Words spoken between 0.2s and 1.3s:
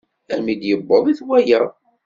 Armi d-yewweḍ i